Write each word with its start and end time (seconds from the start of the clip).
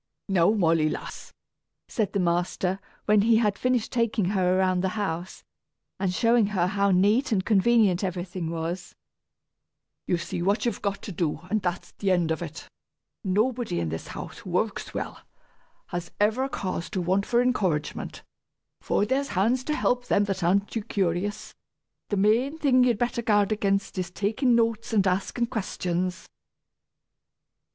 "Now, 0.27 0.49
Molly, 0.49 0.89
lass," 0.89 1.31
said 1.87 2.13
the 2.13 2.19
master, 2.19 2.79
when 3.05 3.21
he 3.21 3.35
had 3.37 3.55
finished 3.59 3.91
taking 3.91 4.25
her 4.33 4.57
around 4.57 4.81
the 4.81 4.97
house, 4.97 5.43
and 5.99 6.11
showing 6.11 6.47
her 6.47 6.65
how 6.65 6.89
neat 6.89 7.31
and 7.31 7.45
convenient 7.45 8.03
everything 8.03 8.49
was; 8.49 8.95
"you 10.07 10.17
see 10.17 10.41
what 10.41 10.65
you've 10.65 10.81
got 10.81 11.03
to 11.03 11.11
do, 11.11 11.41
and 11.51 11.61
that's 11.61 11.91
the 11.91 12.09
end 12.09 12.31
of 12.31 12.41
it. 12.41 12.67
Nobody 13.23 13.79
in 13.79 13.89
this 13.89 14.07
house, 14.07 14.39
who 14.39 14.49
works 14.49 14.91
well, 14.91 15.19
has 15.89 16.09
ever 16.19 16.49
cause 16.49 16.89
to 16.89 16.99
want 16.99 17.27
for 17.27 17.39
encouragement, 17.39 18.23
for 18.81 19.05
there's 19.05 19.27
hands 19.27 19.63
to 19.65 19.75
help 19.75 20.07
them 20.07 20.23
that 20.23 20.43
aren't 20.43 20.67
too 20.71 20.81
curious! 20.81 21.53
The 22.09 22.17
main 22.17 22.57
thing 22.57 22.83
you'd 22.83 22.97
better 22.97 23.21
guard 23.21 23.51
against 23.51 23.99
is 23.99 24.09
takin' 24.09 24.55
notes 24.55 24.93
and 24.93 25.05
askin' 25.05 25.45
questions." 25.45 26.27